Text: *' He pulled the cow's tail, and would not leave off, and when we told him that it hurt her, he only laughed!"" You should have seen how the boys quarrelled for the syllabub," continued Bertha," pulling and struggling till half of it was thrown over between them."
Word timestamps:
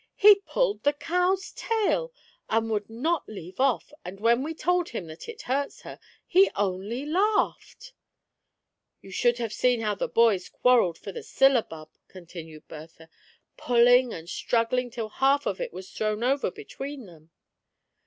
*' 0.13 0.15
He 0.25 0.33
pulled 0.47 0.81
the 0.81 0.93
cow's 0.93 1.51
tail, 1.51 2.11
and 2.49 2.71
would 2.71 2.89
not 2.89 3.29
leave 3.29 3.59
off, 3.59 3.93
and 4.03 4.19
when 4.19 4.41
we 4.41 4.55
told 4.55 4.89
him 4.89 5.05
that 5.05 5.29
it 5.29 5.43
hurt 5.43 5.81
her, 5.81 5.99
he 6.25 6.49
only 6.55 7.05
laughed!"" 7.05 7.93
You 9.03 9.11
should 9.11 9.37
have 9.37 9.53
seen 9.53 9.81
how 9.81 9.93
the 9.93 10.07
boys 10.07 10.49
quarrelled 10.49 10.97
for 10.97 11.11
the 11.11 11.21
syllabub," 11.21 11.89
continued 12.07 12.67
Bertha," 12.67 13.09
pulling 13.57 14.11
and 14.11 14.27
struggling 14.27 14.89
till 14.89 15.09
half 15.09 15.45
of 15.45 15.61
it 15.61 15.71
was 15.71 15.91
thrown 15.91 16.23
over 16.23 16.49
between 16.49 17.05
them." 17.05 17.29